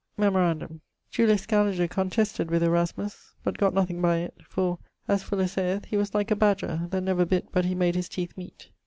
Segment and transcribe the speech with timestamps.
[0.17, 0.81] Memorandum:
[1.11, 5.95] Julius Scaliger contested with Erasmus, but gott nothing by it, for, as Fuller sayth, he
[5.95, 8.69] was like a badger, that never bitt but he made his teeth meet.